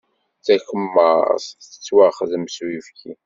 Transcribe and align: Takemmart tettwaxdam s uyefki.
Takemmart 0.45 1.45
tettwaxdam 1.69 2.45
s 2.55 2.57
uyefki. 2.63 3.11